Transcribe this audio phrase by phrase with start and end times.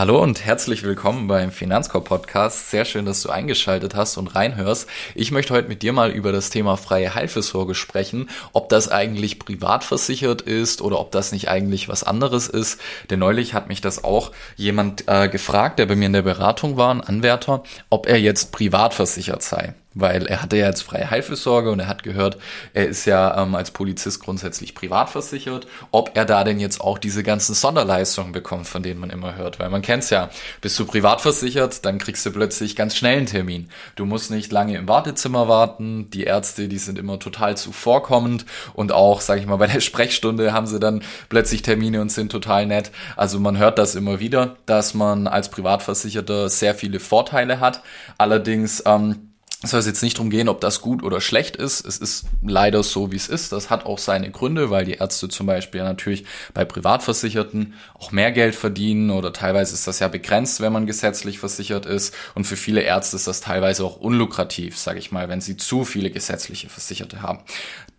[0.00, 2.70] Hallo und herzlich willkommen beim Finanzkorb Podcast.
[2.70, 4.88] Sehr schön, dass du eingeschaltet hast und reinhörst.
[5.14, 9.38] Ich möchte heute mit dir mal über das Thema freie Heilfürsorge sprechen, ob das eigentlich
[9.38, 12.80] privat versichert ist oder ob das nicht eigentlich was anderes ist.
[13.10, 16.78] Denn neulich hat mich das auch jemand äh, gefragt, der bei mir in der Beratung
[16.78, 21.10] war, ein Anwärter, ob er jetzt privat versichert sei weil er hatte ja jetzt freie
[21.10, 22.38] Heilfürsorge und er hat gehört,
[22.74, 26.98] er ist ja ähm, als Polizist grundsätzlich privat versichert, ob er da denn jetzt auch
[26.98, 30.30] diese ganzen Sonderleistungen bekommt, von denen man immer hört, weil man kennt's ja,
[30.60, 33.68] bist du privat versichert, dann kriegst du plötzlich ganz schnell einen Termin.
[33.96, 38.92] Du musst nicht lange im Wartezimmer warten, die Ärzte, die sind immer total zuvorkommend und
[38.92, 42.66] auch, sag ich mal, bei der Sprechstunde haben sie dann plötzlich Termine und sind total
[42.66, 42.92] nett.
[43.16, 47.82] Also man hört das immer wieder, dass man als Privatversicherter sehr viele Vorteile hat.
[48.18, 49.29] Allerdings ähm,
[49.62, 51.84] es soll jetzt nicht darum gehen, ob das gut oder schlecht ist.
[51.84, 53.52] Es ist leider so, wie es ist.
[53.52, 56.24] Das hat auch seine Gründe, weil die Ärzte zum Beispiel natürlich
[56.54, 61.38] bei Privatversicherten auch mehr Geld verdienen oder teilweise ist das ja begrenzt, wenn man gesetzlich
[61.38, 62.14] versichert ist.
[62.34, 65.84] Und für viele Ärzte ist das teilweise auch unlukrativ, sage ich mal, wenn sie zu
[65.84, 67.40] viele gesetzliche Versicherte haben.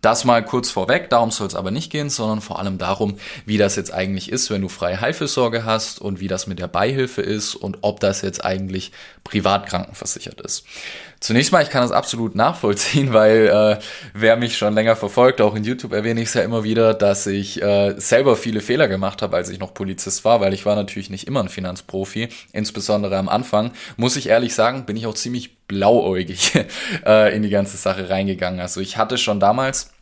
[0.00, 3.56] Das mal kurz vorweg, darum soll es aber nicht gehen, sondern vor allem darum, wie
[3.56, 7.22] das jetzt eigentlich ist, wenn du freie Heilfürsorge hast und wie das mit der Beihilfe
[7.22, 8.90] ist und ob das jetzt eigentlich
[9.22, 10.64] privat krankenversichert ist.
[11.22, 15.54] Zunächst mal, ich kann das absolut nachvollziehen, weil äh, wer mich schon länger verfolgt, auch
[15.54, 19.22] in YouTube erwähne ich es ja immer wieder, dass ich äh, selber viele Fehler gemacht
[19.22, 23.16] habe, als ich noch Polizist war, weil ich war natürlich nicht immer ein Finanzprofi, insbesondere
[23.16, 23.70] am Anfang.
[23.96, 26.50] Muss ich ehrlich sagen, bin ich auch ziemlich blauäugig
[27.06, 28.58] äh, in die ganze Sache reingegangen.
[28.58, 29.92] Also ich hatte schon damals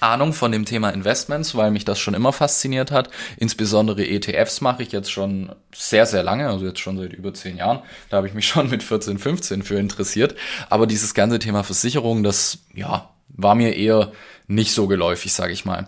[0.00, 3.10] Ahnung von dem Thema Investments, weil mich das schon immer fasziniert hat.
[3.36, 7.56] Insbesondere ETFs mache ich jetzt schon sehr, sehr lange, also jetzt schon seit über zehn
[7.56, 7.80] Jahren.
[8.10, 10.34] Da habe ich mich schon mit 14, 15 für interessiert.
[10.70, 14.12] Aber dieses ganze Thema Versicherung, das, ja, war mir eher
[14.46, 15.86] nicht so geläufig, sage ich mal.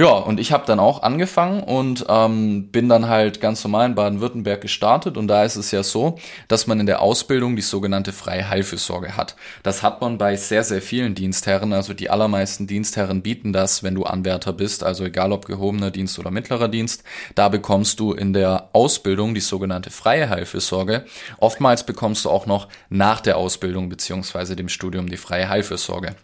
[0.00, 3.94] Ja, und ich habe dann auch angefangen und ähm, bin dann halt ganz normal in
[3.94, 5.18] Baden-Württemberg gestartet.
[5.18, 9.18] Und da ist es ja so, dass man in der Ausbildung die sogenannte freie Heilfürsorge
[9.18, 9.36] hat.
[9.62, 11.74] Das hat man bei sehr, sehr vielen Dienstherren.
[11.74, 16.18] Also die allermeisten Dienstherren bieten das, wenn du Anwärter bist, also egal ob gehobener Dienst
[16.18, 17.04] oder mittlerer Dienst.
[17.34, 21.04] Da bekommst du in der Ausbildung die sogenannte freie Heilfürsorge.
[21.36, 26.16] Oftmals bekommst du auch noch nach der Ausbildung beziehungsweise dem Studium die freie Heilfürsorge.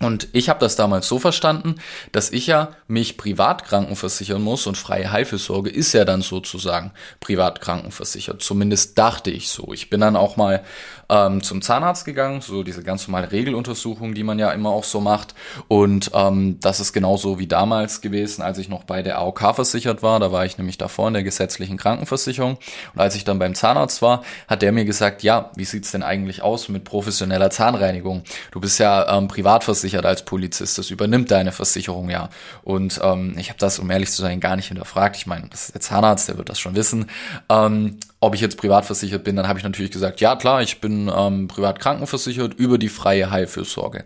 [0.00, 1.74] Und ich habe das damals so verstanden,
[2.10, 7.60] dass ich ja mich privat krankenversichern muss und freie Heilfürsorge ist ja dann sozusagen privat
[7.60, 8.42] krankenversichert.
[8.42, 9.72] Zumindest dachte ich so.
[9.74, 10.62] Ich bin dann auch mal
[11.10, 15.02] ähm, zum Zahnarzt gegangen, so diese ganz normale Regeluntersuchung, die man ja immer auch so
[15.02, 15.34] macht.
[15.68, 20.02] Und ähm, das ist genauso wie damals gewesen, als ich noch bei der AOK versichert
[20.02, 20.18] war.
[20.18, 22.56] Da war ich nämlich davor in der gesetzlichen Krankenversicherung.
[22.94, 26.02] Und als ich dann beim Zahnarzt war, hat der mir gesagt, ja, wie sieht's denn
[26.02, 28.22] eigentlich aus mit professioneller Zahnreinigung?
[28.50, 30.78] Du bist ja ähm, privat versichert versichert als Polizist.
[30.78, 32.28] Das übernimmt deine Versicherung ja.
[32.62, 35.16] Und ähm, ich habe das, um ehrlich zu sein, gar nicht hinterfragt.
[35.16, 37.06] Ich meine, das ist der Zahnarzt, der wird das schon wissen.
[37.48, 40.80] Ähm, ob ich jetzt privat versichert bin, dann habe ich natürlich gesagt, ja klar, ich
[40.80, 44.04] bin ähm, privat krankenversichert über die freie Heilfürsorge.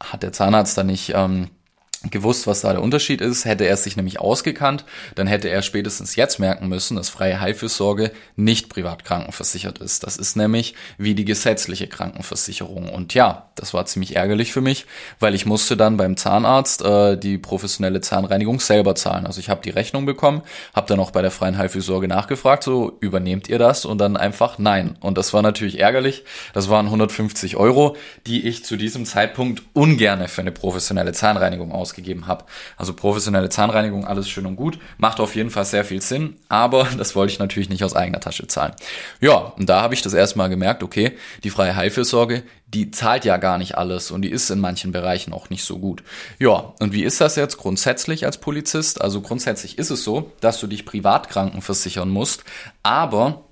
[0.00, 1.48] Hat der Zahnarzt dann nicht ähm,
[2.10, 3.44] gewusst, was da der Unterschied ist.
[3.44, 4.84] Hätte er sich nämlich ausgekannt,
[5.14, 10.04] dann hätte er spätestens jetzt merken müssen, dass freie Heilfürsorge nicht privat krankenversichert ist.
[10.04, 12.88] Das ist nämlich wie die gesetzliche Krankenversicherung.
[12.88, 14.86] Und ja, das war ziemlich ärgerlich für mich,
[15.18, 19.26] weil ich musste dann beim Zahnarzt äh, die professionelle Zahnreinigung selber zahlen.
[19.26, 20.42] Also ich habe die Rechnung bekommen,
[20.74, 23.84] habe dann auch bei der freien Heilfürsorge nachgefragt, so übernehmt ihr das?
[23.84, 24.96] Und dann einfach nein.
[25.00, 26.24] Und das war natürlich ärgerlich.
[26.54, 27.96] Das waren 150 Euro,
[28.26, 32.44] die ich zu diesem Zeitpunkt ungerne für eine professionelle Zahnreinigung ausgegeben ausgegeben habe.
[32.76, 36.84] Also professionelle Zahnreinigung, alles schön und gut, macht auf jeden Fall sehr viel Sinn, aber
[36.98, 38.74] das wollte ich natürlich nicht aus eigener Tasche zahlen.
[39.20, 41.12] Ja, und da habe ich das erstmal gemerkt, okay,
[41.42, 45.32] die freie Heilfürsorge, die zahlt ja gar nicht alles und die ist in manchen Bereichen
[45.32, 46.02] auch nicht so gut.
[46.38, 49.00] Ja, und wie ist das jetzt grundsätzlich als Polizist?
[49.00, 52.44] Also grundsätzlich ist es so, dass du dich privat krankenversichern musst,
[52.82, 53.45] aber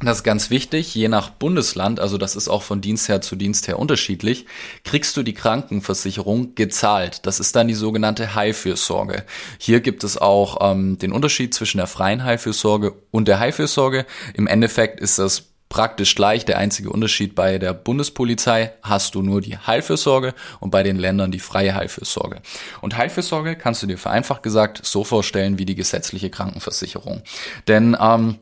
[0.00, 3.78] das ist ganz wichtig, je nach Bundesland, also das ist auch von Dienstherr zu Dienstherr
[3.78, 4.46] unterschiedlich,
[4.84, 7.26] kriegst du die Krankenversicherung gezahlt.
[7.26, 9.24] Das ist dann die sogenannte Heilfürsorge.
[9.58, 14.06] Hier gibt es auch ähm, den Unterschied zwischen der freien Heilfürsorge und der Heilfürsorge.
[14.34, 16.44] Im Endeffekt ist das praktisch gleich.
[16.44, 21.32] Der einzige Unterschied bei der Bundespolizei hast du nur die Heilfürsorge und bei den Ländern
[21.32, 22.40] die freie Heilfürsorge.
[22.80, 27.22] Und Heilfürsorge kannst du dir vereinfacht gesagt so vorstellen wie die gesetzliche Krankenversicherung.
[27.66, 28.38] Denn ähm,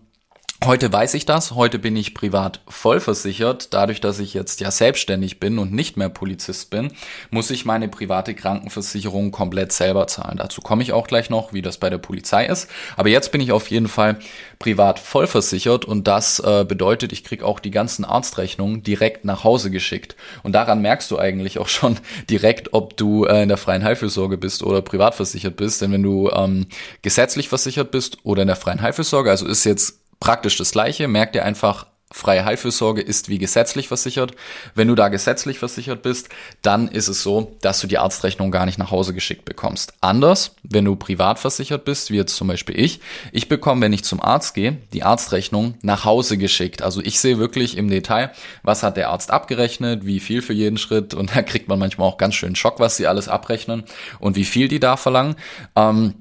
[0.64, 3.74] Heute weiß ich das, heute bin ich privat vollversichert.
[3.74, 6.92] Dadurch, dass ich jetzt ja selbstständig bin und nicht mehr Polizist bin,
[7.30, 10.38] muss ich meine private Krankenversicherung komplett selber zahlen.
[10.38, 12.70] Dazu komme ich auch gleich noch, wie das bei der Polizei ist.
[12.96, 14.18] Aber jetzt bin ich auf jeden Fall
[14.58, 19.70] privat vollversichert und das äh, bedeutet, ich kriege auch die ganzen Arztrechnungen direkt nach Hause
[19.70, 20.16] geschickt.
[20.42, 21.98] Und daran merkst du eigentlich auch schon
[22.30, 25.82] direkt, ob du äh, in der freien Heilfürsorge bist oder privat versichert bist.
[25.82, 26.66] Denn wenn du ähm,
[27.02, 31.08] gesetzlich versichert bist oder in der freien Heilfürsorge, also ist jetzt praktisch das gleiche.
[31.08, 34.32] Merk dir einfach, freie Heilfürsorge ist wie gesetzlich versichert.
[34.74, 36.28] Wenn du da gesetzlich versichert bist,
[36.62, 39.92] dann ist es so, dass du die Arztrechnung gar nicht nach Hause geschickt bekommst.
[40.00, 43.00] Anders, wenn du privat versichert bist, wie jetzt zum Beispiel ich,
[43.32, 46.80] ich bekomme, wenn ich zum Arzt gehe, die Arztrechnung nach Hause geschickt.
[46.80, 48.30] Also ich sehe wirklich im Detail,
[48.62, 52.08] was hat der Arzt abgerechnet, wie viel für jeden Schritt und da kriegt man manchmal
[52.08, 53.84] auch ganz schön Schock, was sie alles abrechnen
[54.20, 55.34] und wie viel die da verlangen.
[55.74, 56.14] Ähm,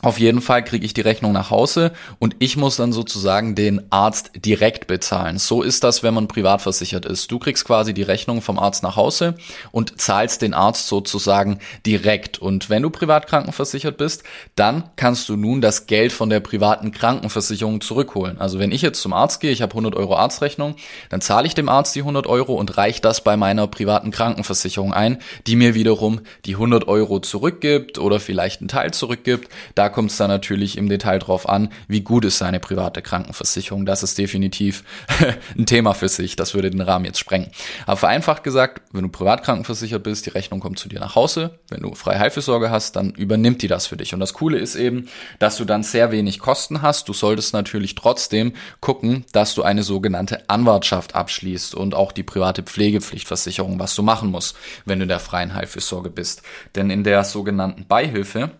[0.00, 1.90] auf jeden Fall kriege ich die Rechnung nach Hause
[2.20, 5.38] und ich muss dann sozusagen den Arzt direkt bezahlen.
[5.38, 7.32] So ist das, wenn man privat versichert ist.
[7.32, 9.34] Du kriegst quasi die Rechnung vom Arzt nach Hause
[9.72, 12.38] und zahlst den Arzt sozusagen direkt.
[12.38, 14.22] Und wenn du privat krankenversichert bist,
[14.54, 18.38] dann kannst du nun das Geld von der privaten Krankenversicherung zurückholen.
[18.38, 20.76] Also wenn ich jetzt zum Arzt gehe, ich habe 100 Euro Arztrechnung,
[21.10, 24.92] dann zahle ich dem Arzt die 100 Euro und reiche das bei meiner privaten Krankenversicherung
[24.92, 25.18] ein,
[25.48, 29.48] die mir wiederum die 100 Euro zurückgibt oder vielleicht einen Teil zurückgibt.
[29.74, 33.86] Da kommt es dann natürlich im Detail drauf an, wie gut ist seine private Krankenversicherung.
[33.86, 34.84] Das ist definitiv
[35.58, 36.36] ein Thema für sich.
[36.36, 37.50] Das würde den Rahmen jetzt sprengen.
[37.86, 41.58] Aber vereinfacht gesagt, wenn du privat krankenversichert bist, die Rechnung kommt zu dir nach Hause.
[41.68, 44.14] Wenn du freie Heilfürsorge hast, dann übernimmt die das für dich.
[44.14, 45.08] Und das Coole ist eben,
[45.38, 47.08] dass du dann sehr wenig Kosten hast.
[47.08, 52.62] Du solltest natürlich trotzdem gucken, dass du eine sogenannte Anwartschaft abschließt und auch die private
[52.62, 56.42] Pflegepflichtversicherung, was du machen musst, wenn du in der freien Heilfürsorge bist.
[56.74, 58.50] Denn in der sogenannten Beihilfe,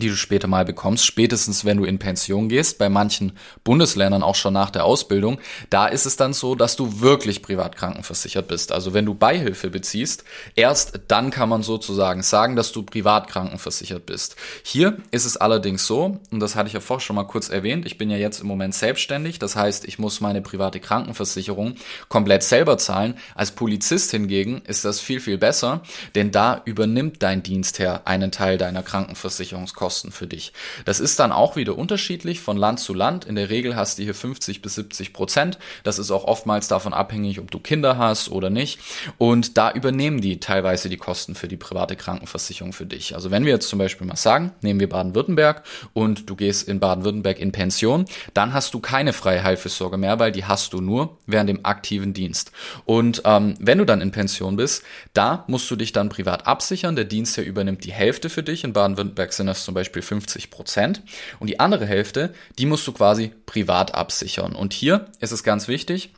[0.00, 3.32] die du später mal bekommst, spätestens wenn du in Pension gehst, bei manchen
[3.62, 5.38] Bundesländern auch schon nach der Ausbildung,
[5.70, 8.72] da ist es dann so, dass du wirklich privat krankenversichert bist.
[8.72, 10.24] Also wenn du Beihilfe beziehst,
[10.54, 14.36] erst dann kann man sozusagen sagen, dass du privat krankenversichert bist.
[14.62, 17.86] Hier ist es allerdings so, und das hatte ich ja vorher schon mal kurz erwähnt,
[17.86, 21.76] ich bin ja jetzt im Moment selbstständig, das heißt, ich muss meine private Krankenversicherung
[22.08, 23.14] komplett selber zahlen.
[23.34, 25.82] Als Polizist hingegen ist das viel, viel besser,
[26.14, 30.54] denn da übernimmt dein Dienstherr einen Teil deiner Krankenversicherungskosten Kosten für dich.
[30.86, 33.26] Das ist dann auch wieder unterschiedlich von Land zu Land.
[33.26, 35.58] In der Regel hast du hier 50 bis 70 Prozent.
[35.82, 38.80] Das ist auch oftmals davon abhängig, ob du Kinder hast oder nicht.
[39.18, 43.14] Und da übernehmen die teilweise die Kosten für die private Krankenversicherung für dich.
[43.14, 46.80] Also wenn wir jetzt zum Beispiel mal sagen, nehmen wir Baden-Württemberg und du gehst in
[46.80, 51.18] Baden-Württemberg in Pension, dann hast du keine freie Heilfürsorge mehr, weil die hast du nur
[51.26, 52.52] während dem aktiven Dienst.
[52.86, 54.82] Und ähm, wenn du dann in Pension bist,
[55.12, 56.96] da musst du dich dann privat absichern.
[56.96, 58.64] Der Dienst, der übernimmt die Hälfte für dich.
[58.64, 61.02] In Baden-Württemberg sind das zum zum Beispiel 50 Prozent.
[61.40, 64.54] Und die andere Hälfte, die musst du quasi privat absichern.
[64.54, 66.14] Und hier ist es ganz wichtig,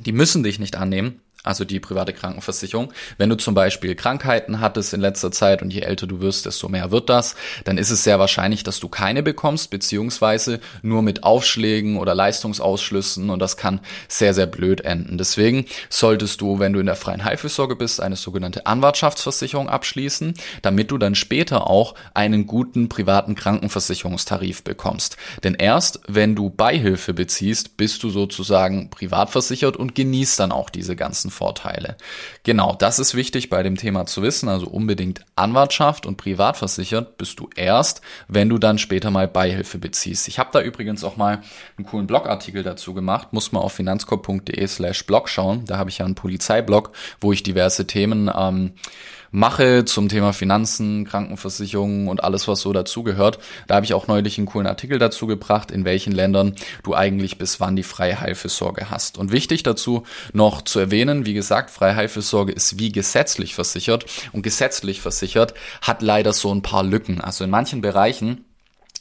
[0.00, 2.92] die müssen dich nicht annehmen, also die private Krankenversicherung.
[3.16, 6.68] Wenn du zum Beispiel Krankheiten hattest in letzter Zeit und je älter du wirst, desto
[6.68, 7.34] mehr wird das,
[7.64, 13.30] dann ist es sehr wahrscheinlich, dass du keine bekommst, beziehungsweise nur mit Aufschlägen oder Leistungsausschlüssen
[13.30, 15.16] und das kann sehr, sehr blöd enden.
[15.16, 20.90] Deswegen solltest du, wenn du in der freien Heilfürsorge bist, eine sogenannte Anwartschaftsversicherung abschließen, damit
[20.90, 25.16] du dann später auch einen guten privaten Krankenversicherungstarif bekommst.
[25.42, 30.68] Denn erst, wenn du Beihilfe beziehst, bist du sozusagen privat versichert und genießt dann auch
[30.68, 31.96] diese ganzen Vorteile.
[32.42, 34.48] Genau, das ist wichtig bei dem Thema zu wissen.
[34.48, 39.78] Also unbedingt Anwartschaft und privat versichert bist du erst, wenn du dann später mal Beihilfe
[39.78, 40.28] beziehst.
[40.28, 41.42] Ich habe da übrigens auch mal
[41.76, 43.32] einen coolen Blogartikel dazu gemacht.
[43.32, 45.64] Muss mal auf finanzkorb.de slash blog schauen.
[45.64, 48.72] Da habe ich ja einen Polizeiblog, wo ich diverse Themen ähm,
[49.30, 53.38] mache zum Thema Finanzen, Krankenversicherung und alles, was so dazugehört.
[53.66, 57.38] Da habe ich auch neulich einen coolen Artikel dazu gebracht, in welchen Ländern du eigentlich
[57.38, 59.18] bis wann die freie Heilfürsorge hast.
[59.18, 64.42] Und wichtig dazu noch zu erwähnen, wie gesagt, freie Heilfürsorge ist wie gesetzlich versichert und
[64.42, 67.20] gesetzlich versichert hat leider so ein paar Lücken.
[67.20, 68.44] Also in manchen Bereichen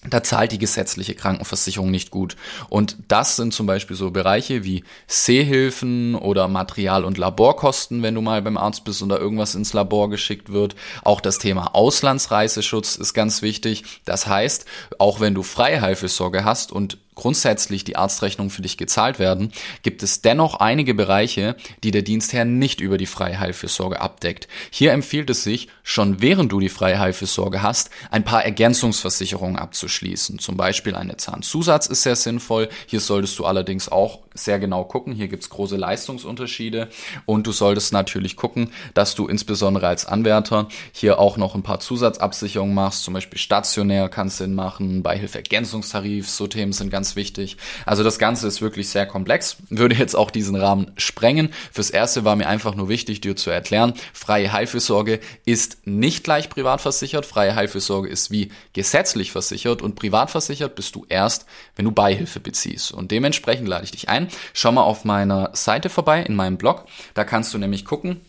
[0.08, 2.38] da zahlt die gesetzliche Krankenversicherung nicht gut.
[2.70, 8.22] Und das sind zum Beispiel so Bereiche wie Sehhilfen oder Material- und Laborkosten, wenn du
[8.22, 10.76] mal beim Arzt bist und da irgendwas ins Labor geschickt wird.
[11.04, 13.84] Auch das Thema Auslandsreiseschutz ist ganz wichtig.
[14.06, 14.66] Das heißt,
[15.00, 19.52] auch wenn du Freiheilfürsorge hast und grundsätzlich die Arztrechnungen für dich gezahlt werden,
[19.84, 24.48] gibt es dennoch einige Bereiche, die der Dienstherr nicht über die Freiheilfürsorge abdeckt.
[24.72, 30.40] Hier empfiehlt es sich, schon während du die Freiheilfürsorge hast, ein paar Ergänzungsversicherungen abzuschließen.
[30.40, 32.70] Zum Beispiel eine Zahnzusatz ist sehr sinnvoll.
[32.88, 35.14] Hier solltest du allerdings auch sehr genau gucken.
[35.14, 36.88] Hier gibt es große Leistungsunterschiede
[37.26, 41.82] und du solltest natürlich gucken, dass du insbesondere als Anwärter hier auch noch ein paar
[41.82, 43.04] Zusatzabsicherungen machst.
[43.04, 47.58] Zum Beispiel stationär kann Sinn machen, Beihilfe-Ergänzungstarif, so Themen sind ganz ganz wichtig.
[47.86, 51.50] Also das Ganze ist wirklich sehr komplex, würde jetzt auch diesen Rahmen sprengen.
[51.72, 56.50] Fürs Erste war mir einfach nur wichtig, dir zu erklären, freie Heilfürsorge ist nicht gleich
[56.50, 57.26] privat versichert.
[57.26, 62.40] Freie Heilfürsorge ist wie gesetzlich versichert und privat versichert bist du erst, wenn du Beihilfe
[62.40, 62.92] beziehst.
[62.92, 64.28] Und dementsprechend lade ich dich ein.
[64.54, 66.86] Schau mal auf meiner Seite vorbei, in meinem Blog.
[67.16, 68.22] Da kannst du nämlich gucken,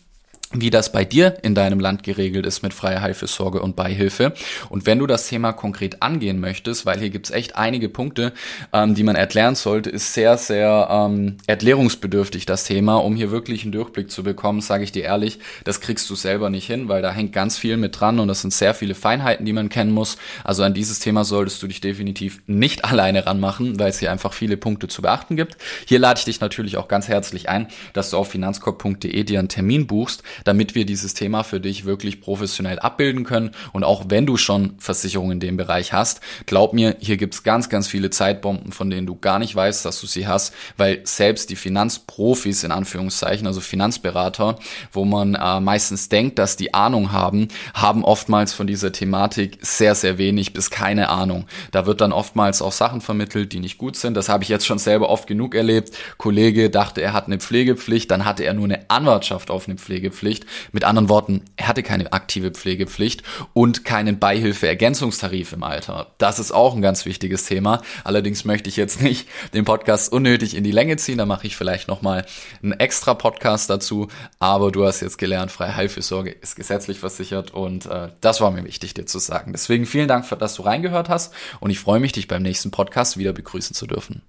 [0.53, 4.35] wie das bei dir in deinem Land geregelt ist mit freier Heilfürsorge und Beihilfe.
[4.69, 8.33] Und wenn du das Thema konkret angehen möchtest, weil hier gibt's echt einige Punkte,
[8.73, 12.97] ähm, die man erklären sollte, ist sehr, sehr ähm, erklärungsbedürftig das Thema.
[12.97, 16.51] Um hier wirklich einen Durchblick zu bekommen, sage ich dir ehrlich, das kriegst du selber
[16.51, 19.47] nicht hin, weil da hängt ganz viel mit dran und das sind sehr viele Feinheiten,
[19.47, 20.17] die man kennen muss.
[20.43, 24.33] Also an dieses Thema solltest du dich definitiv nicht alleine ranmachen, weil es hier einfach
[24.33, 25.59] viele Punkte zu beachten gibt.
[25.87, 29.49] Hier lade ich dich natürlich auch ganz herzlich ein, dass du auf finanzkorb.de dir einen
[29.49, 33.51] Termin buchst, damit wir dieses Thema für dich wirklich professionell abbilden können.
[33.73, 37.69] Und auch wenn du schon Versicherungen in dem Bereich hast, glaub mir, hier gibt's ganz,
[37.69, 41.51] ganz viele Zeitbomben, von denen du gar nicht weißt, dass du sie hast, weil selbst
[41.51, 44.59] die Finanzprofis in Anführungszeichen, also Finanzberater,
[44.93, 49.95] wo man äh, meistens denkt, dass die Ahnung haben, haben oftmals von dieser Thematik sehr,
[49.95, 51.47] sehr wenig bis keine Ahnung.
[51.73, 54.15] Da wird dann oftmals auch Sachen vermittelt, die nicht gut sind.
[54.15, 55.97] Das habe ich jetzt schon selber oft genug erlebt.
[56.17, 60.30] Kollege dachte, er hat eine Pflegepflicht, dann hatte er nur eine Anwartschaft auf eine Pflegepflicht
[60.31, 60.47] Pflegepflicht.
[60.73, 63.23] Mit anderen Worten, er hatte keine aktive Pflegepflicht
[63.53, 66.15] und keinen Beihilfeergänzungstarif im Alter.
[66.19, 67.83] Das ist auch ein ganz wichtiges Thema.
[68.05, 71.19] Allerdings möchte ich jetzt nicht den Podcast unnötig in die Länge ziehen.
[71.19, 72.25] Da mache ich vielleicht nochmal
[72.63, 74.09] einen extra Podcast dazu.
[74.39, 78.65] Aber du hast jetzt gelernt, freie Heilfürsorge ist gesetzlich versichert und äh, das war mir
[78.65, 79.53] wichtig, dir zu sagen.
[79.53, 83.19] Deswegen vielen Dank, dass du reingehört hast und ich freue mich, dich beim nächsten Podcast
[83.19, 84.23] wieder begrüßen zu dürfen.